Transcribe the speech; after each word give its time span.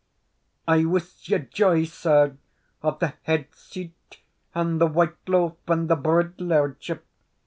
"I 0.67 0.83
wuss 0.85 1.29
ye 1.29 1.37
joy, 1.37 1.83
sir, 1.83 2.35
of 2.81 2.97
the 2.97 3.13
head 3.21 3.53
seat 3.53 3.93
and 4.55 4.81
the 4.81 4.87
white 4.87 5.13
loaf 5.29 5.57
and 5.67 5.87
the 5.87 5.95
brid 5.95 6.37
lairdship. 6.37 7.03